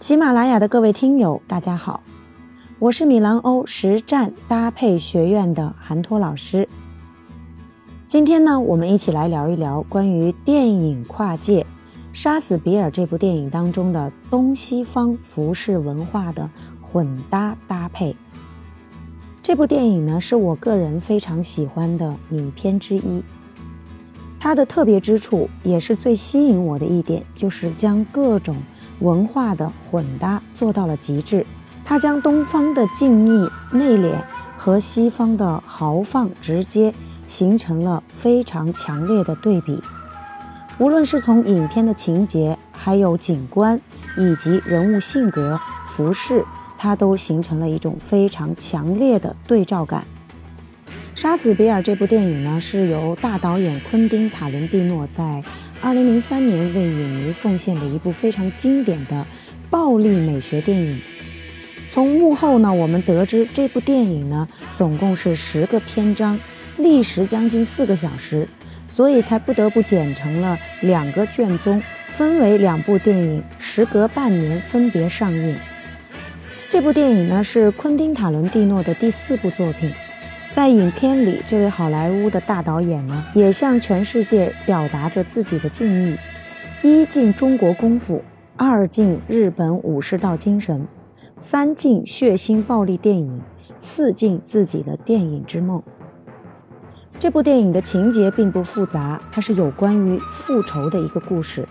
[0.00, 2.02] 喜马拉雅的各位听友，大家好，
[2.78, 6.68] 我是米兰欧实战搭配学院的韩托老师。
[8.06, 11.62] 今天呢，我们一起来聊一聊关于电影跨界
[12.12, 16.50] 《杀死比尔》这部电影当中的东西方服饰文化的
[16.82, 18.14] 混搭搭配。
[19.42, 23.22] 这部电影呢，是我个人非常喜欢的影片之一。
[24.38, 28.54] 它的特别之处，也是最吸引我的一点，就是将各种
[29.00, 31.46] 文化的混搭做到了极致。
[31.84, 34.14] 它将东方的静谧内敛
[34.56, 36.94] 和西方的豪放直接
[37.26, 39.82] 形成了非常强烈的对比。
[40.78, 43.80] 无论是从影片的情节，还有景观，
[44.16, 46.44] 以及人物性格、服饰，
[46.78, 50.04] 它都形成了一种非常强烈的对照感。
[51.14, 55.42] 《杀死比尔》这部电影呢，是由大导演昆汀·塔伦蒂诺在
[55.84, 59.26] 2003年为影迷奉献的一部非常经典的
[59.68, 60.98] 暴力美学电影。
[61.92, 66.40] 从幕后呢，我们得知这部电影呢，总共是十个篇章，
[66.78, 68.48] 历时将近四个小时，
[68.88, 75.54] 所以才不得不剪成了两个卷宗，分为两部电影，时隔半年分别上映。
[76.70, 79.92] 这部电影呢，是昆汀·塔伦蒂诺的第四部作品。
[80.54, 86.16] 在影片里，这位好莱坞的大导演呢，也向全世界表达着自己的敬意：
[86.80, 88.22] 一敬中国功夫，
[88.56, 90.86] 二敬日本武士道精神，
[91.36, 93.40] 三敬血腥暴力电影，
[93.80, 95.82] 四敬自己的电影之梦。
[97.18, 101.66] 这部电影的情节并不复杂，它是有关于复仇的一个故事。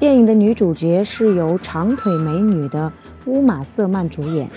[0.00, 2.92] 电影的女主角是由长腿美女的
[3.26, 4.50] 乌玛·瑟曼主演。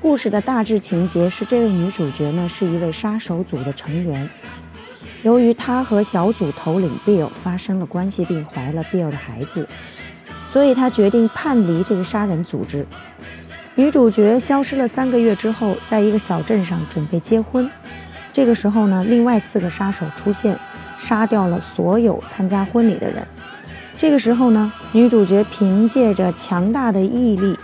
[0.00, 4.30] 故事的大致情节是，这位女主角呢是一位杀手组的成员。
[5.22, 9.68] 由于她和小组头领 Bill 发生了关系，并怀了 Bill 的孩子，
[10.46, 12.86] 所以她决定叛离这个杀人组织。
[13.74, 17.68] 女主角消失了三个月之后，在一个小镇上准备结婚。
[18.32, 20.56] 这个时候呢，另外四个杀手出现，
[20.96, 23.26] 杀掉了所有参加婚礼的人。
[23.96, 27.58] 这个时候呢，女主角凭借着强大的毅力。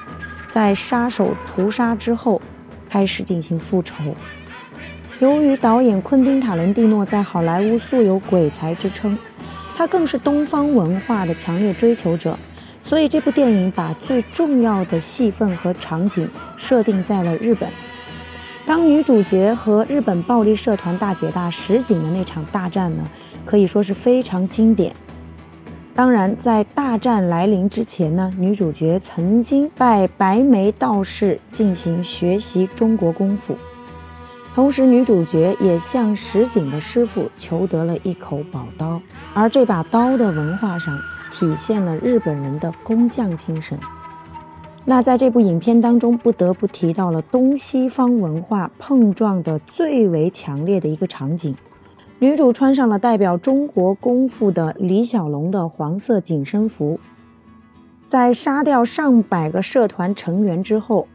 [0.55, 2.41] 在杀手屠杀之后，
[2.89, 3.97] 开始进行复仇。
[5.19, 9.19] 由于导演昆汀·塔伦蒂诺在好莱坞素有鬼才之称，
[9.75, 12.39] 他更是东方文化的强烈追求者，
[12.85, 17.69] 所以这部电影把最重要的戏份和场景设定在了日本。
[18.65, 23.03] 当女主角和日本暴力社团大姐大石井的那场大战呢，
[23.45, 24.95] 可以说是非常经典。
[25.94, 33.56] 当然，在大战来临之前呢，女主角曾经拜白眉道士进行学习中国功夫，
[34.56, 39.00] 同时女主角也向石井的师傅求得了一口宝刀，
[39.34, 40.99] 而这把刀的文化上
[41.31, 43.78] 体现了日本人的工匠精神。
[44.84, 51.55] 那在这部影片当中，不得不提到了东西方文化碰撞的最为强烈的一个场景。
[52.25, 56.99] 女主穿上了代表中国功夫的李小龙的黄色紧身服，
[58.07, 61.07] 在杀掉上百个社团成员之后，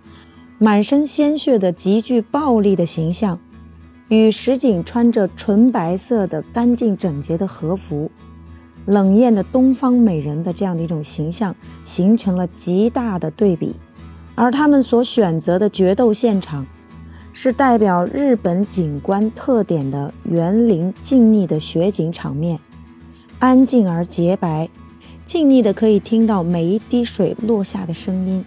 [0.60, 3.40] 满身鲜血的极具暴力的形象，
[4.10, 8.12] 与石井穿着纯白色的干净整洁的和服，
[8.86, 13.76] 冷艳的东方美人的这样的一种形象，形成了极大的对比，
[14.36, 16.64] 而他们所选择的决斗现场。
[17.42, 22.60] 是代表日本景观特点的园林静谧的雪景场面，
[23.40, 24.68] 安静而洁白，
[25.26, 28.44] 静谧的可以听到每一滴水落下的声音，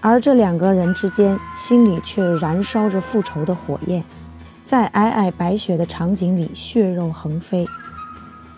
[0.00, 4.02] 而这两个人之间心里却燃烧着复仇的火焰，
[4.64, 7.66] 在皑皑白雪的场景里血肉横飞。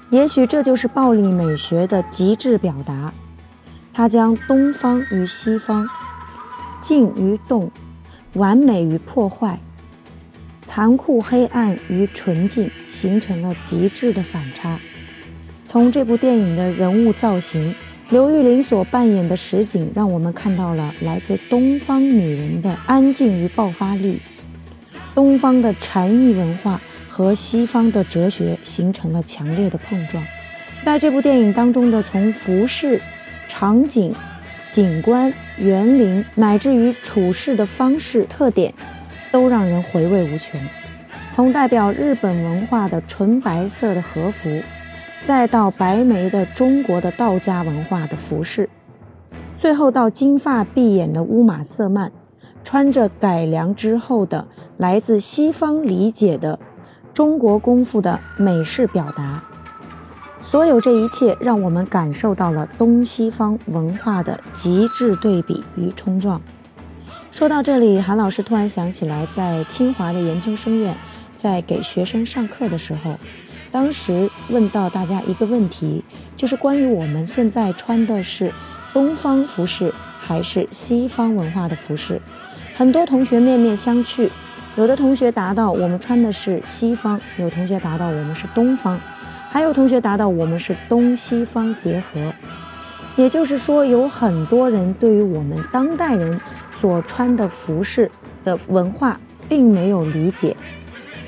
[0.09, 3.13] 也许这就是暴力美学的极致表达，
[3.93, 5.85] 它将东方与西方，
[6.81, 7.69] 静与动。
[8.35, 9.61] 完美与破坏，
[10.65, 14.81] 残酷黑暗与纯净，形成了极致的反差。
[15.65, 17.75] 从这部电影的人物造型，
[18.09, 24.21] 刘玉玲所扮演的石井，让我们看到了来自东方女人的安静与爆发力。
[25.15, 30.25] 东方的禅意文化和西方的哲学形成了强烈的碰撞。
[30.83, 33.01] 在这部电影当中的从服饰、
[33.47, 34.13] 场景。
[34.71, 38.75] 景观、园林，乃至于处事的方式特点，
[39.35, 40.61] 都让人回味无穷。
[41.33, 44.63] 从代表日本文化的纯白色的和服，
[45.25, 48.71] 再到白眉的中国的道家文化的服饰，
[49.59, 52.13] 最后到金发碧眼的乌玛·瑟曼，
[52.63, 54.47] 穿着改良之后的
[54.77, 56.57] 来自西方理解的
[57.13, 59.43] 中国功夫的美式表达。
[60.45, 66.41] 所有这一切让我们感受到了东西方文化的极致对比与冲撞。
[67.35, 70.97] 说到这里，韩老师突然想起来，在清华的研究生院，
[71.35, 73.13] 在给学生上课的时候，
[73.73, 76.05] 当时问到大家一个问题，
[76.37, 78.53] 就是关于我们现在穿的是
[78.93, 82.21] 东方服饰还是西方文化的服饰。
[82.77, 84.31] 很多同学面面相觑，
[84.77, 88.97] 有的同学答到我们穿的是西方，有同学答到我们是东方，
[89.51, 92.33] 还有同学答到我们是东西方结合。
[93.17, 96.41] 也就是说，有很多人对于我们当代人
[96.85, 98.11] 所穿的服饰
[98.45, 100.55] 的文化并没有理解。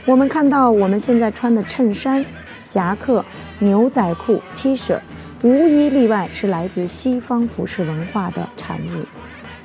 [0.04, 2.22] 我们看到我们现在穿的衬衫、
[2.68, 3.24] 夹克、
[3.58, 5.00] 牛仔裤、T 恤，
[5.40, 9.02] 无一例外是来自西方服饰文化的产物，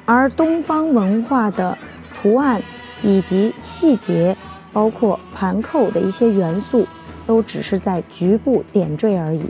[0.06, 1.78] 而东方文化的
[2.16, 2.62] 图案
[3.04, 4.34] 以及细节，
[4.72, 6.88] 包括盘扣的一些元素，
[7.28, 9.44] 都只是在局部点缀而已。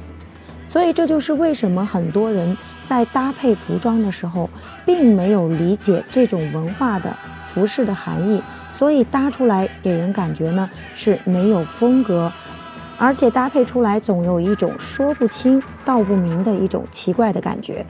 [0.67, 2.57] 所以这就是为什么很多人
[2.91, 4.49] 在搭配服装的时候，
[4.85, 7.15] 并没有理解这种文化的
[7.45, 8.41] 服饰的含义，
[8.77, 12.29] 所以搭出来给人感觉呢是没有风格，
[12.97, 17.85] 而且搭配出来总有一种说不清道不明的一种奇怪的感觉。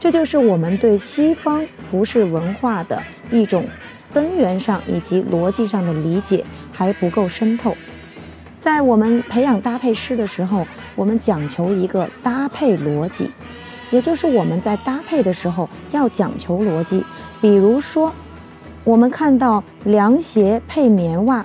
[0.00, 3.62] 这就是我们对西方服饰文化的一种
[4.10, 7.76] 根源上以及逻辑上的理解还不够深透。
[8.58, 10.66] 在我们培养搭配师的时候，
[10.96, 13.30] 我们讲求一个搭配逻辑，
[13.90, 17.04] 也就是我们在搭配的时候要讲求逻辑。
[17.40, 18.12] 比如说，
[18.84, 21.44] 我们看到凉鞋配棉袜，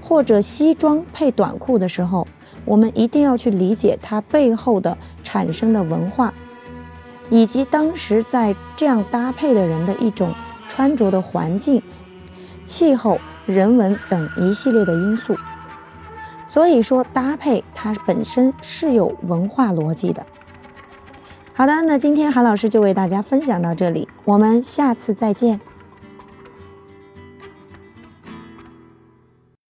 [0.00, 2.26] 或者西装配短裤的时候，
[2.64, 6.32] 我们一定要去理解它背后的产生的文化，
[7.30, 10.32] 以及当时在这样搭配的人的一种
[10.68, 11.82] 穿着的环境、
[12.64, 15.36] 气候、人文等一系列的因素。
[16.48, 20.24] 所以说，搭配它本身是有文化逻辑的。
[21.56, 25.60] 好的，那今天韩老师就为大家分享到这里，我们下次再见。